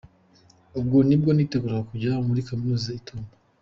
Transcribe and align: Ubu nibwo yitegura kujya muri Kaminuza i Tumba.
Ubu 0.79 0.97
nibwo 1.07 1.29
yitegura 1.37 1.87
kujya 1.89 2.11
muri 2.27 2.45
Kaminuza 2.47 2.87
i 2.99 3.01
Tumba. 3.05 3.33